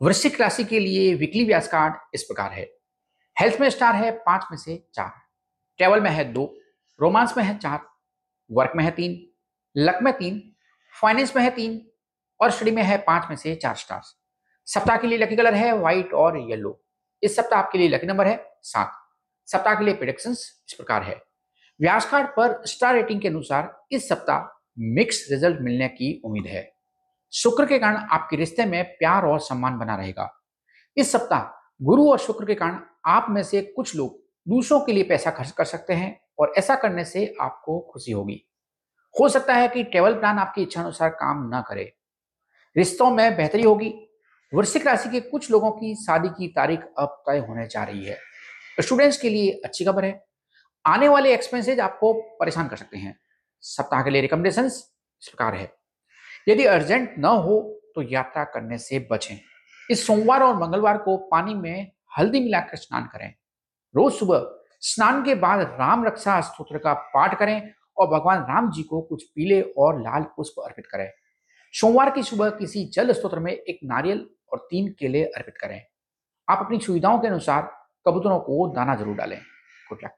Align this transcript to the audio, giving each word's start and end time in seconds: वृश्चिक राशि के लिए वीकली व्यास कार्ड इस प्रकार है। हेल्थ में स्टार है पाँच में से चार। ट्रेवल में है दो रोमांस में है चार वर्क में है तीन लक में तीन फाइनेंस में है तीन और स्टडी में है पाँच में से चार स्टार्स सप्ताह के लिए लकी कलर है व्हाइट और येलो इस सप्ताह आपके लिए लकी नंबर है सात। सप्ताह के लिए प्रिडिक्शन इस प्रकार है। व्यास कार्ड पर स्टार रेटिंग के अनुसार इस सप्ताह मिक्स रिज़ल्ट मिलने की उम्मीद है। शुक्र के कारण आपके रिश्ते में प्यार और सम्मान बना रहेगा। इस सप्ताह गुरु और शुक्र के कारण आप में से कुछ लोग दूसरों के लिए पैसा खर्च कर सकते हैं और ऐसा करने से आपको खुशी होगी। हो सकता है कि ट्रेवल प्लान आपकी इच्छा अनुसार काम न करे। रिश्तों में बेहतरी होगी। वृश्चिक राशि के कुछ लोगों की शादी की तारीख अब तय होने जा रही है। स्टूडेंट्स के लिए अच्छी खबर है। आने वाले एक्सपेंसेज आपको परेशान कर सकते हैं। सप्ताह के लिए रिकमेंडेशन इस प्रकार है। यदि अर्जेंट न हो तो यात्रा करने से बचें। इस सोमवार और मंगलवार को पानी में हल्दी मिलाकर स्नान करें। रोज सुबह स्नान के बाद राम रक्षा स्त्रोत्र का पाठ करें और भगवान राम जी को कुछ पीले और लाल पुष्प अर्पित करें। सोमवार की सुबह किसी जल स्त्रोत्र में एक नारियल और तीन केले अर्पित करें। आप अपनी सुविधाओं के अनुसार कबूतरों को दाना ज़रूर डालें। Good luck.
वृश्चिक 0.00 0.40
राशि 0.40 0.64
के 0.64 0.78
लिए 0.80 1.14
वीकली 1.14 1.44
व्यास 1.44 1.68
कार्ड 1.68 1.94
इस 2.14 2.22
प्रकार 2.22 2.52
है। 2.52 2.64
हेल्थ 3.36 3.60
में 3.60 3.68
स्टार 3.70 3.94
है 3.94 4.10
पाँच 4.10 4.46
में 4.50 4.58
से 4.58 4.76
चार। 4.94 5.12
ट्रेवल 5.78 6.00
में 6.00 6.10
है 6.10 6.24
दो 6.32 6.44
रोमांस 7.00 7.36
में 7.36 7.42
है 7.44 7.56
चार 7.58 7.80
वर्क 8.50 8.72
में 8.76 8.84
है 8.84 8.90
तीन 8.90 9.18
लक 9.76 9.98
में 10.02 10.12
तीन 10.12 10.42
फाइनेंस 10.94 11.34
में 11.36 11.42
है 11.42 11.50
तीन 11.50 11.80
और 12.40 12.50
स्टडी 12.50 12.70
में 12.70 12.82
है 12.82 12.98
पाँच 12.98 13.28
में 13.30 13.36
से 13.36 13.54
चार 13.54 13.74
स्टार्स 13.74 14.14
सप्ताह 14.68 14.96
के 14.96 15.06
लिए 15.06 15.18
लकी 15.18 15.36
कलर 15.36 15.54
है 15.54 15.72
व्हाइट 15.78 16.12
और 16.14 16.38
येलो 16.50 16.80
इस 17.22 17.36
सप्ताह 17.36 17.58
आपके 17.58 17.78
लिए 17.78 17.88
लकी 17.88 18.06
नंबर 18.06 18.26
है 18.26 18.38
सात। 18.62 18.92
सप्ताह 19.48 19.74
के 19.74 19.84
लिए 19.84 19.94
प्रिडिक्शन 19.94 20.30
इस 20.30 20.74
प्रकार 20.76 21.02
है। 21.02 21.20
व्यास 21.80 22.10
कार्ड 22.10 22.26
पर 22.26 22.62
स्टार 22.66 22.94
रेटिंग 22.94 23.20
के 23.20 23.28
अनुसार 23.28 23.86
इस 23.92 24.08
सप्ताह 24.08 24.48
मिक्स 24.94 25.26
रिज़ल्ट 25.30 25.60
मिलने 25.60 25.88
की 25.88 26.20
उम्मीद 26.24 26.46
है। 26.46 26.75
शुक्र 27.36 27.66
के 27.66 27.78
कारण 27.78 27.96
आपके 27.96 28.36
रिश्ते 28.36 28.64
में 28.64 28.84
प्यार 28.84 29.24
और 29.24 29.40
सम्मान 29.40 29.78
बना 29.78 29.96
रहेगा। 29.96 30.42
इस 30.96 31.12
सप्ताह 31.12 31.74
गुरु 31.82 32.10
और 32.10 32.18
शुक्र 32.18 32.44
के 32.44 32.54
कारण 32.54 32.80
आप 33.06 33.26
में 33.30 33.42
से 33.42 33.62
कुछ 33.62 33.96
लोग 33.96 34.18
दूसरों 34.48 34.80
के 34.80 34.92
लिए 34.92 35.02
पैसा 35.02 35.30
खर्च 35.30 35.50
कर 35.50 35.64
सकते 35.64 35.94
हैं 35.94 36.20
और 36.38 36.54
ऐसा 36.58 36.74
करने 36.74 37.04
से 37.04 37.34
आपको 37.40 37.90
खुशी 37.92 38.12
होगी। 38.12 38.48
हो 39.20 39.28
सकता 39.28 39.54
है 39.54 39.68
कि 39.68 39.84
ट्रेवल 39.84 40.14
प्लान 40.14 40.38
आपकी 40.38 40.62
इच्छा 40.62 40.82
अनुसार 40.82 41.08
काम 41.08 41.50
न 41.54 41.62
करे। 41.68 41.96
रिश्तों 42.76 43.10
में 43.10 43.36
बेहतरी 43.36 43.62
होगी। 43.62 44.08
वृश्चिक 44.54 44.86
राशि 44.86 45.08
के 45.08 45.20
कुछ 45.20 45.50
लोगों 45.50 45.70
की 45.70 45.94
शादी 45.94 46.28
की 46.28 46.48
तारीख 46.48 46.80
अब 46.98 47.22
तय 47.26 47.38
होने 47.38 47.66
जा 47.66 47.84
रही 47.84 48.04
है। 48.04 48.18
स्टूडेंट्स 48.80 49.18
के 49.18 49.28
लिए 49.28 49.60
अच्छी 49.64 49.84
खबर 49.84 50.04
है। 50.04 50.26
आने 50.86 51.08
वाले 51.08 51.34
एक्सपेंसेज 51.34 51.80
आपको 51.80 52.12
परेशान 52.12 52.68
कर 52.68 52.76
सकते 52.76 52.98
हैं। 52.98 53.20
सप्ताह 53.60 54.02
के 54.02 54.10
लिए 54.10 54.20
रिकमेंडेशन 54.20 54.64
इस 54.64 54.90
प्रकार 55.22 55.54
है। 55.54 55.85
यदि 56.46 56.64
अर्जेंट 56.64 57.14
न 57.18 57.24
हो 57.24 57.60
तो 57.94 58.02
यात्रा 58.02 58.44
करने 58.44 58.78
से 58.78 58.98
बचें। 59.12 59.36
इस 59.90 60.06
सोमवार 60.06 60.42
और 60.42 60.56
मंगलवार 60.56 60.98
को 60.98 61.16
पानी 61.28 61.54
में 61.54 61.90
हल्दी 62.18 62.40
मिलाकर 62.40 62.76
स्नान 62.76 63.06
करें। 63.06 63.28
रोज 63.94 64.12
सुबह 64.12 64.46
स्नान 64.82 65.22
के 65.24 65.34
बाद 65.34 65.60
राम 65.80 66.04
रक्षा 66.04 66.40
स्त्रोत्र 66.40 66.78
का 66.78 66.92
पाठ 67.14 67.38
करें 67.38 67.70
और 67.98 68.06
भगवान 68.08 68.42
राम 68.42 68.70
जी 68.70 68.82
को 68.82 69.00
कुछ 69.00 69.24
पीले 69.24 69.60
और 69.78 70.00
लाल 70.00 70.22
पुष्प 70.36 70.60
अर्पित 70.60 70.86
करें। 70.86 71.10
सोमवार 71.74 72.10
की 72.10 72.22
सुबह 72.22 72.50
किसी 72.50 72.84
जल 72.86 73.12
स्त्रोत्र 73.12 73.38
में 73.38 73.52
एक 73.52 73.78
नारियल 73.84 74.26
और 74.52 74.66
तीन 74.70 74.92
केले 74.92 75.24
अर्पित 75.24 75.54
करें। 75.60 75.80
आप 76.48 76.64
अपनी 76.64 76.78
सुविधाओं 76.80 77.18
के 77.18 77.28
अनुसार 77.28 77.62
कबूतरों 78.06 78.38
को 78.40 78.66
दाना 78.74 78.94
ज़रूर 78.94 79.16
डालें। 79.16 79.38
Good 79.88 79.98
luck. 80.04 80.16